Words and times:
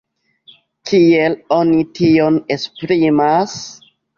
Kiel 0.91 1.35
oni 1.59 1.85
tion 1.99 2.41
esprimas? 2.59 3.57